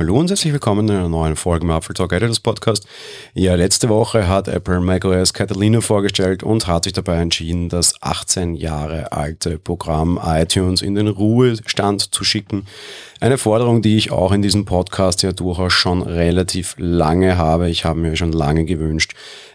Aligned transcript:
Hallo 0.00 0.18
und 0.18 0.30
herzlich 0.30 0.54
willkommen 0.54 0.88
in 0.88 0.96
einer 0.96 1.10
neuen 1.10 1.36
Folge 1.36 1.66
im 1.66 1.70
Apple 1.70 1.94
Talk 1.94 2.14
Editors 2.14 2.40
Podcast. 2.40 2.86
Ja, 3.34 3.54
letzte 3.54 3.90
Woche 3.90 4.28
hat 4.28 4.48
Apple 4.48 4.80
macOS 4.80 5.34
Catalina 5.34 5.82
vorgestellt 5.82 6.42
und 6.42 6.66
hat 6.66 6.84
sich 6.84 6.94
dabei 6.94 7.16
entschieden, 7.20 7.68
das 7.68 7.92
18 8.00 8.54
Jahre 8.54 9.12
alte 9.12 9.58
Programm 9.58 10.18
iTunes 10.24 10.80
in 10.80 10.94
den 10.94 11.06
Ruhestand 11.06 12.14
zu 12.14 12.24
schicken. 12.24 12.64
Eine 13.20 13.36
Forderung, 13.36 13.82
die 13.82 13.98
ich 13.98 14.10
auch 14.10 14.32
in 14.32 14.40
diesem 14.40 14.64
Podcast 14.64 15.22
ja 15.22 15.32
durchaus 15.32 15.74
schon 15.74 16.00
relativ 16.00 16.76
lange 16.78 17.36
habe. 17.36 17.68
Ich 17.68 17.84
habe 17.84 18.00
mir 18.00 18.16
schon 18.16 18.32
lange 18.32 18.64
gewünscht, 18.64 19.12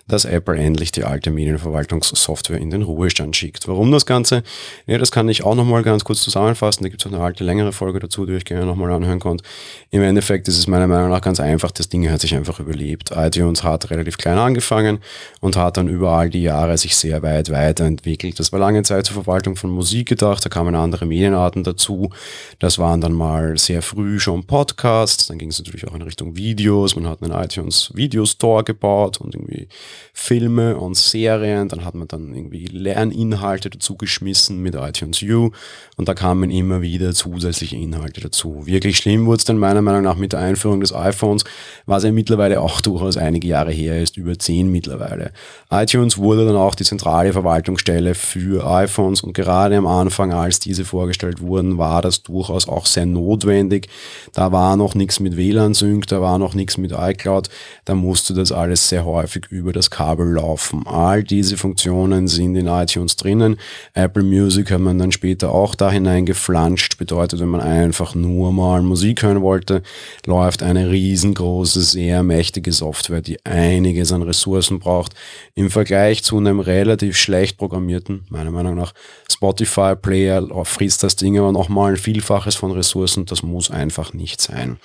dass 0.08 0.24
Apple 0.24 0.56
endlich 0.56 0.92
die 0.92 1.04
alte 1.04 1.32
Medienverwaltungssoftware 1.32 2.60
in 2.60 2.70
den 2.70 2.84
Ruhestand 2.84 3.36
schickt. 3.36 3.68
Warum 3.68 3.92
das 3.92 4.06
Ganze? 4.06 4.44
Ja, 4.86 5.00
das 5.00 5.12
kann 5.12 5.28
ich 5.30 5.44
auch 5.44 5.56
nochmal 5.56 5.82
ganz 5.82 6.04
kurz 6.04 6.22
zusammenfassen. 6.22 6.84
Da 6.84 6.90
gibt 6.90 7.02
es 7.02 7.08
auch 7.08 7.16
eine 7.16 7.24
alte, 7.24 7.44
längere 7.44 7.72
Folge 7.72 8.00
dazu, 8.00 8.26
die 8.28 8.34
ich 8.34 8.46
gerne 8.46 8.66
nochmal 8.66 8.92
anhören 8.92 9.20
konnte. 9.20 9.44
Im 9.90 10.04
Endeffekt 10.04 10.48
ist 10.48 10.60
es 10.60 10.68
meiner 10.68 10.86
Meinung 10.86 11.10
nach 11.10 11.22
ganz 11.22 11.40
einfach. 11.40 11.72
Das 11.72 11.90
Ding 11.90 12.08
hat 12.12 12.22
sich 12.22 12.36
einfach 12.36 12.60
überlebt. 12.60 13.12
iTunes 13.16 13.64
hat 13.64 13.90
relativ 13.90 14.18
klein 14.18 14.38
angefangen 14.38 15.00
und 15.40 15.58
hat 15.58 15.78
dann 15.78 15.88
über 15.88 16.12
all 16.12 16.30
die 16.30 16.44
Jahre 16.44 16.78
sich 16.78 16.96
sehr 16.96 17.24
weit 17.24 17.50
weiterentwickelt. 17.50 18.40
Das 18.40 18.52
war 18.52 18.60
lange 18.60 18.84
Zeit 18.84 19.08
zur 19.08 19.16
Verwaltung 19.16 19.56
von 19.56 19.72
Musik 19.72 20.08
gedacht. 20.10 20.46
Da 20.46 20.50
kamen 20.50 20.76
andere 20.76 21.08
Medienarten 21.08 21.64
dazu. 21.64 22.12
Das 22.60 22.78
waren 22.78 23.02
dann 23.02 23.14
mal 23.14 23.58
sehr 23.58 23.82
früh 23.82 24.20
schon 24.20 24.46
Podcasts. 24.46 25.28
Dann 25.28 25.40
ging 25.40 25.50
es 25.50 25.58
natürlich 25.58 25.88
auch 25.88 25.96
in 25.96 26.04
Richtung 26.04 26.36
Videos. 26.36 26.96
Man 26.96 27.08
hat 27.08 27.24
einen 27.24 27.32
iTunes 27.32 27.92
Video 27.96 28.24
Store 28.26 28.64
gebaut 28.64 29.20
und 29.20 29.34
irgendwie 29.34 29.68
Filme 30.14 30.78
und 30.78 30.96
Serien, 30.96 31.68
dann 31.68 31.86
hat 31.86 31.96
man 31.96 32.08
dann 32.08 32.34
irgendwie 32.34 32.66
Lerninhalte 32.66 33.70
dazu 33.70 33.96
geschmissen 33.96 34.62
mit 34.62 34.76
iTunes 34.76 35.22
U 35.22 35.52
und 35.98 36.08
da 36.08 36.14
kamen 36.14 36.50
immer 36.50 36.82
wieder 36.82 37.14
zusätzliche 37.14 37.76
Inhalte 37.76 38.22
dazu. 38.22 38.66
Wirklich 38.66 38.98
schlimm 38.98 39.26
wurde 39.26 39.38
es 39.38 39.44
dann 39.46 39.58
meiner 39.58 39.82
Meinung 39.82 40.04
nach 40.04 40.16
mit 40.16 40.34
der 40.34 40.40
Einführung 40.40 40.82
des 40.82 40.94
iPhones, 40.94 41.44
was 41.86 42.04
ja 42.04 42.12
mittlerweile 42.12 42.62
auch 42.62 42.82
durchaus 42.82 43.18
einige 43.18 43.48
Jahre 43.48 43.72
her 43.72 44.02
ist, 44.02 44.18
über 44.18 44.38
zehn 44.38 44.70
mittlerweile. 44.70 45.32
iTunes 45.70 46.18
wurde 46.18 46.46
dann 46.46 46.56
auch 46.56 46.76
die 46.76 46.84
zentrale 46.84 47.34
Verwaltungsstelle 47.34 48.16
für 48.16 48.66
iPhones 48.70 49.22
und 49.22 49.34
gerade 49.34 49.78
am 49.78 49.88
Anfang, 49.88 50.34
als 50.34 50.60
diese 50.60 50.86
vorgestellt 50.86 51.42
wurden, 51.42 51.78
war 51.78 52.02
das 52.02 52.24
durchaus 52.24 52.68
auch 52.68 52.86
sehr 52.86 53.06
notwendig. 53.06 53.90
Da 54.34 54.52
war 54.52 54.76
noch 54.78 54.96
nichts 54.96 55.20
mit 55.20 55.38
WLAN-Sync, 55.38 56.08
da 56.08 56.22
war 56.22 56.38
noch 56.38 56.54
nichts 56.54 56.78
mit 56.78 56.92
iCloud, 56.92 57.50
da 57.86 57.96
musste 57.96 58.34
das 58.34 58.52
alles 58.52 58.90
sehr 58.90 59.06
häufig 59.06 59.46
über 59.50 59.74
das 59.74 59.85
Kabel 59.90 60.34
laufen. 60.34 60.86
All 60.86 61.24
diese 61.24 61.58
Funktionen 61.58 62.28
sind 62.28 62.56
in 62.56 62.68
iTunes 62.68 63.16
drinnen. 63.16 63.58
Apple 63.94 64.24
Music 64.24 64.72
hat 64.72 64.82
man 64.82 64.98
dann 65.00 65.12
später 65.12 65.52
auch 65.52 65.76
da 65.76 65.92
hineingeflanscht. 65.92 66.98
Bedeutet, 66.98 67.40
wenn 67.40 67.50
man 67.50 67.62
einfach 67.62 68.16
nur 68.16 68.52
mal 68.52 68.82
Musik 68.82 69.24
hören 69.24 69.42
wollte, 69.42 69.84
läuft 70.26 70.64
eine 70.64 70.90
riesengroße, 70.90 71.82
sehr 71.82 72.24
mächtige 72.24 72.72
Software, 72.72 73.22
die 73.22 73.44
einiges 73.46 74.12
an 74.12 74.22
Ressourcen 74.22 74.80
braucht. 74.80 75.14
Im 75.56 75.70
Vergleich 75.70 76.24
zu 76.24 76.38
einem 76.38 76.60
relativ 76.60 77.18
schlecht 77.18 77.58
programmierten, 77.58 78.26
meiner 78.30 78.52
Meinung 78.52 78.76
nach, 78.76 78.94
Spotify 79.32 79.96
Player 79.96 80.48
frisst 80.66 81.04
das 81.04 81.16
Ding 81.16 81.38
aber 81.38 81.52
nochmal 81.52 81.92
ein 81.92 81.98
Vielfaches 81.98 82.56
von 82.56 82.72
Ressourcen. 82.72 83.26
Das 83.26 83.44
muss 83.44 83.72
einfach 83.72 84.14
nicht 84.14 84.42
sein. 84.42 84.78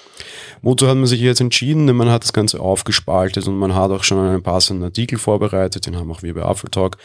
Wozu 0.63 0.89
hat 0.89 0.97
man 0.97 1.07
sich 1.07 1.21
jetzt 1.21 1.41
entschieden? 1.41 1.85
Man 1.97 2.11
hat 2.11 2.23
das 2.23 2.33
Ganze 2.33 2.61
aufgespaltet 2.61 3.47
und 3.47 3.57
man 3.57 3.75
hat 3.75 3.91
auch 3.91 4.05
schon 4.05 4.19
einen 4.19 4.43
passenden 4.43 4.90
Artikel 4.91 5.19
vorbereitet, 5.19 5.87
den 5.87 5.97
haben 5.97 6.11
auch 6.11 6.23
wir 6.23 6.35
bei 6.35 6.43
Apfeltalk, 6.43 6.97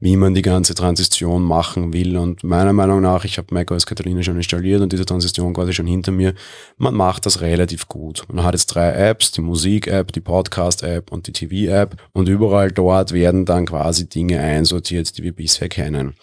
wie 0.00 0.16
man 0.16 0.32
die 0.32 0.42
ganze 0.42 0.74
Transition 0.74 1.42
machen 1.42 1.92
will. 1.92 2.16
Und 2.16 2.42
meiner 2.42 2.72
Meinung 2.72 3.02
nach, 3.02 3.24
ich 3.24 3.36
habe 3.36 3.52
macOS 3.52 3.84
Catalina 3.84 4.22
schon 4.22 4.36
installiert 4.36 4.80
und 4.80 4.92
diese 4.92 5.04
Transition 5.04 5.52
quasi 5.52 5.74
schon 5.74 5.86
hinter 5.86 6.10
mir, 6.10 6.34
man 6.78 6.94
macht 6.94 7.26
das 7.26 7.42
relativ 7.42 7.86
gut. 7.86 8.24
Man 8.32 8.42
hat 8.44 8.54
jetzt 8.54 8.66
drei 8.66 8.92
Apps, 8.92 9.30
die 9.32 9.42
Musik-App, 9.42 10.10
die 10.12 10.20
Podcast-App 10.20 11.12
und 11.12 11.26
die 11.26 11.32
TV-App 11.32 11.96
und 12.12 12.28
überall 12.28 12.70
dort 12.70 13.12
werden 13.12 13.44
dann 13.44 13.66
quasi 13.66 14.08
Dinge 14.08 14.40
einsortiert, 14.40 15.18
die 15.18 15.22
wir 15.22 15.32
bisher 15.32 15.68
kennen. 15.68 16.14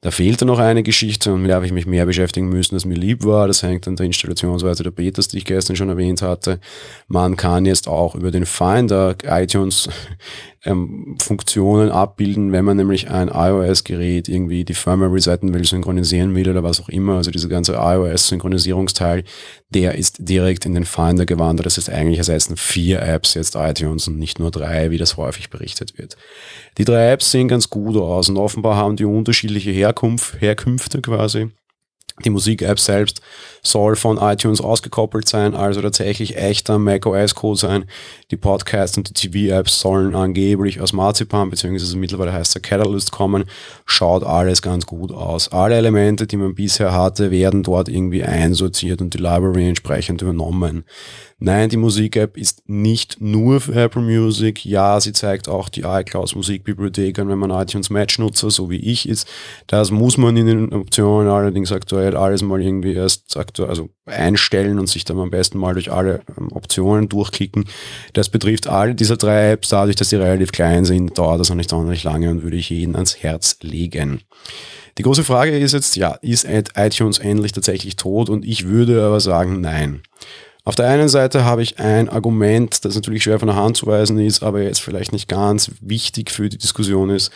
Da 0.00 0.10
fehlte 0.10 0.46
noch 0.46 0.58
eine 0.58 0.82
Geschichte 0.82 1.32
und 1.32 1.42
mit 1.42 1.50
der 1.50 1.56
habe 1.56 1.66
ich 1.66 1.72
mich 1.72 1.86
mehr 1.86 2.06
beschäftigen 2.06 2.48
müssen, 2.48 2.74
als 2.74 2.86
mir 2.86 2.94
lieb 2.94 3.24
war. 3.24 3.48
Das 3.48 3.62
hängt 3.62 3.86
an 3.86 3.96
der 3.96 4.06
Installationsweise 4.06 4.82
der 4.82 4.92
Betas, 4.92 5.28
die 5.28 5.38
ich 5.38 5.44
gestern 5.44 5.76
schon 5.76 5.90
erwähnt 5.90 6.22
hatte. 6.22 6.58
Man 7.06 7.36
kann 7.36 7.66
jetzt 7.66 7.86
auch 7.86 8.14
über 8.14 8.30
den 8.30 8.46
Finder 8.46 9.14
iTunes 9.24 9.90
ähm, 10.66 11.16
Funktionen 11.20 11.90
abbilden, 11.90 12.52
wenn 12.52 12.64
man 12.64 12.76
nämlich 12.76 13.10
ein 13.10 13.28
iOS-Gerät 13.28 14.28
irgendwie 14.28 14.64
die 14.64 14.74
Firmware 14.74 15.12
resetten 15.12 15.54
will, 15.54 15.64
synchronisieren 15.64 16.34
will 16.34 16.48
oder 16.50 16.62
was 16.62 16.80
auch 16.80 16.88
immer. 16.88 17.16
Also 17.16 17.30
dieser 17.30 17.48
ganze 17.48 17.74
iOS-Synchronisierungsteil, 17.74 19.24
der 19.70 19.94
ist 19.94 20.16
direkt 20.18 20.66
in 20.66 20.74
den 20.74 20.84
Finder 20.84 21.26
gewandert. 21.26 21.66
Das 21.66 21.76
heißt, 21.76 21.90
eigentlich 21.90 22.18
ersetzen 22.18 22.56
vier 22.56 23.00
Apps 23.02 23.34
jetzt 23.34 23.54
iTunes 23.54 24.08
und 24.08 24.18
nicht 24.18 24.38
nur 24.38 24.50
drei, 24.50 24.90
wie 24.90 24.98
das 24.98 25.16
häufig 25.16 25.50
berichtet 25.50 25.98
wird. 25.98 26.16
Die 26.78 26.84
drei 26.84 27.12
Apps 27.12 27.30
sehen 27.30 27.48
ganz 27.48 27.70
gut 27.70 27.96
aus 27.96 28.28
und 28.28 28.36
offenbar 28.36 28.76
haben 28.76 28.96
die 28.96 29.04
unterschiedliche 29.04 29.70
Herkunft, 29.70 30.40
Herkünfte 30.40 31.00
quasi. 31.00 31.50
Die 32.24 32.30
Musik-App 32.30 32.80
selbst 32.80 33.20
soll 33.62 33.94
von 33.94 34.16
iTunes 34.16 34.62
ausgekoppelt 34.62 35.28
sein, 35.28 35.54
also 35.54 35.82
tatsächlich 35.82 36.36
echter 36.36 36.78
macOS-Code 36.78 37.58
sein. 37.58 37.84
Die 38.30 38.38
Podcasts 38.38 38.96
und 38.96 39.08
die 39.08 39.28
TV-Apps 39.28 39.80
sollen 39.80 40.14
angeblich 40.14 40.80
aus 40.80 40.94
Marzipan, 40.94 41.50
beziehungsweise 41.50 41.98
mittlerweile 41.98 42.32
heißt 42.32 42.54
der 42.54 42.62
Catalyst 42.62 43.12
kommen. 43.12 43.44
Schaut 43.84 44.24
alles 44.24 44.62
ganz 44.62 44.86
gut 44.86 45.12
aus. 45.12 45.52
Alle 45.52 45.76
Elemente, 45.76 46.26
die 46.26 46.38
man 46.38 46.54
bisher 46.54 46.92
hatte, 46.92 47.30
werden 47.30 47.62
dort 47.62 47.90
irgendwie 47.90 48.24
einsortiert 48.24 49.02
und 49.02 49.12
die 49.12 49.18
Library 49.18 49.68
entsprechend 49.68 50.22
übernommen. 50.22 50.84
Nein, 51.38 51.68
die 51.68 51.76
Musik-App 51.76 52.38
ist 52.38 52.62
nicht 52.66 53.20
nur 53.20 53.60
für 53.60 53.74
Apple 53.74 54.00
Music. 54.00 54.64
Ja, 54.64 54.98
sie 55.00 55.12
zeigt 55.12 55.48
auch 55.48 55.68
die 55.68 55.82
iCloud 55.82 56.34
Musikbibliothek 56.34 57.18
an, 57.18 57.28
wenn 57.28 57.38
man 57.38 57.50
iTunes 57.50 57.90
Match 57.90 58.18
Nutzer, 58.18 58.50
so 58.50 58.70
wie 58.70 58.78
ich 58.78 59.06
ist. 59.06 59.28
Das 59.66 59.90
muss 59.90 60.16
man 60.16 60.34
in 60.38 60.46
den 60.46 60.72
Optionen 60.72 61.28
allerdings 61.28 61.72
aktuell 61.72 62.16
alles 62.16 62.40
mal 62.40 62.62
irgendwie 62.62 62.94
erst 62.94 63.36
aktuell, 63.36 63.68
also 63.68 63.90
einstellen 64.06 64.78
und 64.78 64.88
sich 64.88 65.04
dann 65.04 65.18
am 65.18 65.30
besten 65.30 65.58
mal 65.58 65.74
durch 65.74 65.92
alle 65.92 66.22
ähm, 66.38 66.52
Optionen 66.52 67.10
durchklicken. 67.10 67.66
Das 68.14 68.30
betrifft 68.30 68.66
alle 68.66 68.94
diese 68.94 69.18
drei 69.18 69.50
Apps. 69.50 69.68
Dadurch, 69.68 69.96
dass 69.96 70.08
sie 70.08 70.16
relativ 70.16 70.52
klein 70.52 70.86
sind, 70.86 71.18
dauert 71.18 71.40
das 71.40 71.50
auch 71.50 71.54
nicht 71.54 71.68
sonderlich 71.68 72.02
lange 72.02 72.30
und 72.30 72.44
würde 72.44 72.56
ich 72.56 72.70
jeden 72.70 72.94
ans 72.94 73.22
Herz 73.22 73.58
legen. 73.60 74.22
Die 74.96 75.02
große 75.02 75.24
Frage 75.24 75.58
ist 75.58 75.72
jetzt, 75.72 75.96
ja, 75.96 76.12
ist 76.22 76.46
iTunes 76.48 77.18
endlich 77.18 77.52
tatsächlich 77.52 77.96
tot? 77.96 78.30
Und 78.30 78.46
ich 78.46 78.66
würde 78.66 79.04
aber 79.04 79.20
sagen, 79.20 79.60
nein. 79.60 80.00
Auf 80.66 80.74
der 80.74 80.88
einen 80.88 81.08
Seite 81.08 81.44
habe 81.44 81.62
ich 81.62 81.78
ein 81.78 82.08
Argument, 82.08 82.84
das 82.84 82.96
natürlich 82.96 83.22
schwer 83.22 83.38
von 83.38 83.46
der 83.46 83.54
Hand 83.54 83.76
zu 83.76 83.86
weisen 83.86 84.18
ist, 84.18 84.42
aber 84.42 84.62
jetzt 84.62 84.80
vielleicht 84.80 85.12
nicht 85.12 85.28
ganz 85.28 85.70
wichtig 85.80 86.32
für 86.32 86.48
die 86.48 86.58
Diskussion 86.58 87.08
ist. 87.08 87.30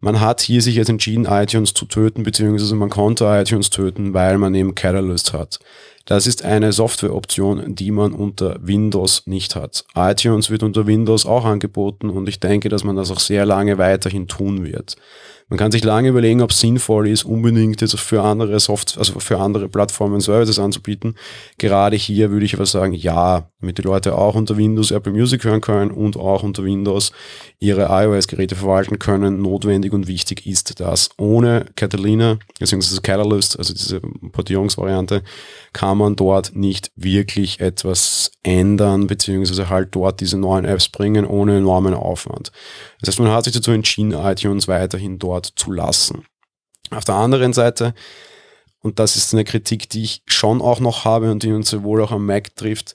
Man 0.00 0.20
hat 0.20 0.42
hier 0.42 0.60
sich 0.60 0.74
jetzt 0.74 0.90
entschieden, 0.90 1.24
iTunes 1.24 1.72
zu 1.72 1.86
töten, 1.86 2.22
beziehungsweise 2.22 2.74
man 2.74 2.90
konnte 2.90 3.24
iTunes 3.24 3.70
töten, 3.70 4.12
weil 4.12 4.36
man 4.36 4.54
eben 4.54 4.74
Catalyst 4.74 5.32
hat. 5.32 5.58
Das 6.06 6.28
ist 6.28 6.44
eine 6.44 6.72
Softwareoption, 6.72 7.74
die 7.74 7.90
man 7.90 8.12
unter 8.12 8.58
Windows 8.60 9.24
nicht 9.26 9.56
hat. 9.56 9.84
iTunes 9.96 10.50
wird 10.50 10.62
unter 10.62 10.86
Windows 10.86 11.26
auch 11.26 11.44
angeboten 11.44 12.10
und 12.10 12.28
ich 12.28 12.38
denke, 12.38 12.68
dass 12.68 12.84
man 12.84 12.94
das 12.94 13.10
auch 13.10 13.18
sehr 13.18 13.44
lange 13.44 13.76
weiterhin 13.76 14.28
tun 14.28 14.64
wird. 14.64 14.96
Man 15.48 15.60
kann 15.60 15.70
sich 15.70 15.84
lange 15.84 16.08
überlegen, 16.08 16.42
ob 16.42 16.50
es 16.50 16.58
sinnvoll 16.58 17.06
ist, 17.06 17.24
unbedingt 17.24 17.80
jetzt 17.80 17.96
für 18.00 18.22
andere 18.22 18.58
Software, 18.58 18.98
also 18.98 19.20
für 19.20 19.38
andere 19.38 19.68
Plattformen 19.68 20.20
Services 20.20 20.58
anzubieten. 20.58 21.14
Gerade 21.58 21.94
hier 21.94 22.32
würde 22.32 22.44
ich 22.44 22.54
aber 22.54 22.66
sagen, 22.66 22.94
ja, 22.94 23.48
damit 23.60 23.78
die 23.78 23.82
Leute 23.82 24.18
auch 24.18 24.34
unter 24.34 24.56
Windows 24.56 24.90
Apple 24.90 25.12
Music 25.12 25.44
hören 25.44 25.60
können 25.60 25.92
und 25.92 26.16
auch 26.16 26.42
unter 26.42 26.64
Windows 26.64 27.12
ihre 27.60 27.86
iOS-Geräte 27.90 28.56
verwalten 28.56 28.98
können. 28.98 29.40
Notwendig 29.40 29.92
und 29.92 30.08
wichtig 30.08 30.46
ist 30.46 30.80
das. 30.80 31.10
Ohne 31.16 31.66
Catalina, 31.76 32.38
beziehungsweise 32.58 33.00
Catalyst, 33.00 33.56
also 33.56 33.72
diese 33.72 34.00
Portierungsvariante, 34.00 35.22
kann 35.72 35.95
man 35.96 36.16
dort 36.16 36.54
nicht 36.54 36.90
wirklich 36.94 37.60
etwas 37.60 38.30
ändern, 38.42 39.06
beziehungsweise 39.06 39.68
halt 39.68 39.94
dort 39.94 40.20
diese 40.20 40.38
neuen 40.38 40.64
Apps 40.64 40.88
bringen, 40.88 41.26
ohne 41.26 41.58
enormen 41.58 41.94
Aufwand. 41.94 42.52
Das 43.00 43.08
heißt, 43.08 43.20
man 43.20 43.32
hat 43.32 43.44
sich 43.44 43.54
dazu 43.54 43.70
entschieden, 43.70 44.12
iTunes 44.12 44.68
weiterhin 44.68 45.18
dort 45.18 45.46
zu 45.56 45.72
lassen. 45.72 46.24
Auf 46.90 47.04
der 47.04 47.16
anderen 47.16 47.52
Seite, 47.52 47.94
und 48.80 48.98
das 48.98 49.16
ist 49.16 49.32
eine 49.32 49.44
Kritik, 49.44 49.88
die 49.88 50.04
ich 50.04 50.22
schon 50.26 50.62
auch 50.62 50.80
noch 50.80 51.04
habe 51.04 51.30
und 51.32 51.42
die 51.42 51.52
uns 51.52 51.70
sowohl 51.70 52.02
auch 52.02 52.12
am 52.12 52.26
Mac 52.26 52.54
trifft, 52.54 52.94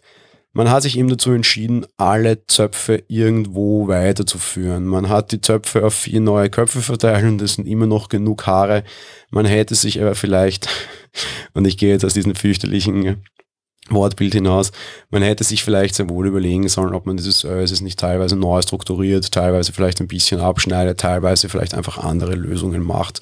man 0.54 0.70
hat 0.70 0.84
sich 0.84 0.98
eben 0.98 1.10
dazu 1.10 1.32
entschieden, 1.32 1.86
alle 1.98 2.46
Zöpfe 2.46 3.04
irgendwo 3.08 3.88
weiterzuführen. 3.88 4.86
Man 4.86 5.08
hat 5.08 5.32
die 5.32 5.40
Zöpfe 5.40 5.86
auf 5.86 5.94
vier 5.94 6.20
neue 6.20 6.50
Köpfe 6.50 6.82
verteilt 6.82 7.24
und 7.24 7.42
es 7.42 7.56
sind 7.56 7.68
immer 7.68 7.88
noch 7.88 8.10
genug 8.10 8.46
Haare. 8.48 8.84
Man 9.30 9.46
hätte 9.46 9.76
sich 9.76 10.02
aber 10.02 10.16
vielleicht, 10.16 10.68
und 11.54 11.66
ich 11.66 11.78
gehe 11.78 11.92
jetzt 11.92 12.04
aus 12.04 12.14
diesem 12.14 12.36
fürchterlichen 12.36 13.24
Wortbild 13.90 14.34
hinaus. 14.34 14.72
Man 15.10 15.24
hätte 15.24 15.44
sich 15.44 15.64
vielleicht 15.64 15.96
sehr 15.96 16.10
wohl 16.10 16.28
überlegen 16.28 16.68
sollen, 16.68 16.94
ob 16.94 17.06
man 17.06 17.18
diese 17.18 17.32
Services 17.32 17.82
nicht 17.82 18.00
teilweise 18.00 18.36
neu 18.36 18.62
strukturiert, 18.62 19.32
teilweise 19.32 19.74
vielleicht 19.74 20.02
ein 20.02 20.08
bisschen 20.08 20.40
abschneidet, 20.40 21.00
teilweise 21.00 21.50
vielleicht 21.50 21.74
einfach 21.74 21.98
andere 21.98 22.36
Lösungen 22.36 22.84
macht. 22.84 23.22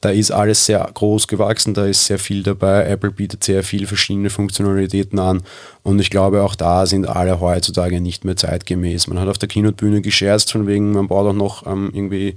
Da 0.00 0.10
ist 0.10 0.30
alles 0.30 0.66
sehr 0.66 0.88
groß 0.92 1.28
gewachsen, 1.28 1.74
da 1.74 1.86
ist 1.86 2.04
sehr 2.06 2.18
viel 2.18 2.42
dabei. 2.42 2.84
Apple 2.86 3.10
bietet 3.10 3.44
sehr 3.44 3.62
viele 3.62 3.86
verschiedene 3.86 4.30
Funktionalitäten 4.30 5.18
an 5.18 5.42
und 5.82 5.98
ich 6.00 6.10
glaube, 6.10 6.42
auch 6.42 6.54
da 6.54 6.86
sind 6.86 7.08
alle 7.08 7.40
heutzutage 7.40 8.00
nicht 8.00 8.24
mehr 8.24 8.36
zeitgemäß. 8.36 9.06
Man 9.06 9.18
hat 9.18 9.28
auf 9.28 9.38
der 9.38 9.48
Keynote-Bühne 9.48 10.02
gescherzt, 10.02 10.52
von 10.52 10.66
wegen, 10.66 10.92
man 10.92 11.08
baut 11.08 11.26
auch 11.26 11.32
noch 11.32 11.66
ähm, 11.66 11.90
irgendwie 11.92 12.34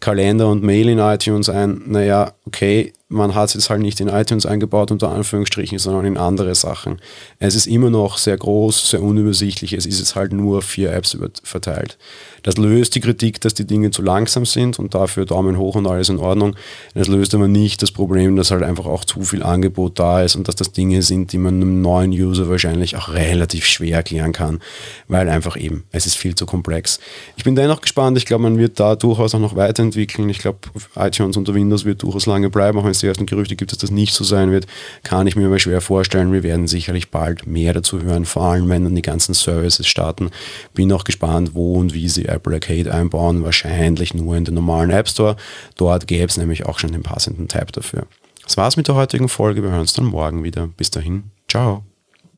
Kalender 0.00 0.48
und 0.48 0.62
Mail 0.62 0.88
in 0.88 0.98
iTunes 0.98 1.48
ein. 1.48 1.82
Naja, 1.86 2.32
okay, 2.46 2.92
man 3.10 3.34
hat 3.34 3.54
es 3.56 3.68
halt 3.68 3.80
nicht 3.82 4.00
in 4.00 4.08
iTunes 4.08 4.46
eingebaut, 4.46 4.92
unter 4.92 5.10
Anführungsstrichen, 5.10 5.80
sondern 5.80 6.04
in 6.04 6.16
andere 6.16 6.54
Sachen. 6.54 7.00
Es 7.40 7.56
ist 7.56 7.66
immer 7.66 7.90
noch 7.90 8.18
sehr 8.18 8.36
groß, 8.36 8.88
sehr 8.88 9.02
unübersichtlich. 9.02 9.72
Es 9.72 9.84
ist 9.84 9.98
jetzt 9.98 10.14
halt 10.14 10.32
nur 10.32 10.62
vier 10.62 10.92
Apps 10.92 11.18
verteilt. 11.42 11.98
Das 12.44 12.56
löst 12.56 12.94
die 12.94 13.00
Kritik, 13.00 13.40
dass 13.40 13.52
die 13.52 13.66
Dinge 13.66 13.90
zu 13.90 14.02
langsam 14.02 14.46
sind 14.46 14.78
und 14.78 14.94
dafür 14.94 15.26
Daumen 15.26 15.58
hoch 15.58 15.74
und 15.74 15.88
alles 15.88 16.08
in 16.08 16.18
Ordnung. 16.18 16.54
Das 16.94 17.08
löst 17.08 17.34
aber 17.34 17.48
nicht 17.48 17.82
das 17.82 17.90
Problem, 17.90 18.36
dass 18.36 18.52
halt 18.52 18.62
einfach 18.62 18.86
auch 18.86 19.04
zu 19.04 19.22
viel 19.22 19.42
Angebot 19.42 19.98
da 19.98 20.22
ist 20.22 20.36
und 20.36 20.46
dass 20.46 20.54
das 20.54 20.70
Dinge 20.70 21.02
sind, 21.02 21.32
die 21.32 21.38
man 21.38 21.56
einem 21.56 21.82
neuen 21.82 22.12
User 22.12 22.48
wahrscheinlich 22.48 22.96
auch 22.96 23.08
relativ 23.08 23.66
schwer 23.66 23.96
erklären 23.96 24.32
kann, 24.32 24.60
weil 25.08 25.28
einfach 25.28 25.56
eben, 25.56 25.82
es 25.90 26.06
ist 26.06 26.16
viel 26.16 26.36
zu 26.36 26.46
komplex. 26.46 27.00
Ich 27.36 27.42
bin 27.42 27.56
dennoch 27.56 27.80
gespannt. 27.80 28.16
Ich 28.16 28.24
glaube, 28.24 28.44
man 28.44 28.56
wird 28.56 28.78
da 28.78 28.94
durchaus 28.94 29.34
auch 29.34 29.40
noch 29.40 29.56
weiterentwickeln. 29.56 30.28
Ich 30.28 30.38
glaube, 30.38 30.58
iTunes 30.94 31.36
unter 31.36 31.54
Windows 31.54 31.84
wird 31.84 32.04
durchaus 32.04 32.26
lange 32.26 32.50
bleiben, 32.50 32.78
auch 32.78 32.84
wenn 32.84 32.92
es 33.00 33.08
ersten 33.08 33.26
Gerüchte 33.26 33.56
gibt, 33.56 33.72
dass 33.72 33.78
das 33.78 33.90
nicht 33.90 34.14
so 34.14 34.24
sein 34.24 34.50
wird, 34.50 34.66
kann 35.02 35.26
ich 35.26 35.36
mir 35.36 35.46
aber 35.46 35.58
schwer 35.58 35.80
vorstellen. 35.80 36.32
Wir 36.32 36.42
werden 36.42 36.66
sicherlich 36.66 37.10
bald 37.10 37.46
mehr 37.46 37.72
dazu 37.72 38.02
hören, 38.02 38.24
vor 38.24 38.44
allem 38.44 38.68
wenn 38.68 38.84
dann 38.84 38.94
die 38.94 39.02
ganzen 39.02 39.34
Services 39.34 39.86
starten. 39.86 40.30
Bin 40.74 40.92
auch 40.92 41.04
gespannt, 41.04 41.54
wo 41.54 41.74
und 41.74 41.94
wie 41.94 42.08
sie 42.08 42.26
Apple 42.26 42.54
Arcade 42.54 42.92
einbauen, 42.92 43.44
wahrscheinlich 43.44 44.14
nur 44.14 44.36
in 44.36 44.44
den 44.44 44.54
normalen 44.54 44.90
App 44.90 45.08
Store. 45.08 45.36
Dort 45.76 46.06
gäbe 46.06 46.26
es 46.26 46.36
nämlich 46.36 46.66
auch 46.66 46.78
schon 46.78 46.92
den 46.92 47.02
passenden 47.02 47.48
Tab 47.48 47.72
dafür. 47.72 48.06
Das 48.44 48.56
war's 48.56 48.76
mit 48.76 48.88
der 48.88 48.96
heutigen 48.96 49.28
Folge. 49.28 49.62
Wir 49.62 49.70
hören 49.70 49.80
uns 49.80 49.92
dann 49.92 50.06
morgen 50.06 50.42
wieder. 50.42 50.68
Bis 50.76 50.90
dahin, 50.90 51.24
ciao. 51.48 51.89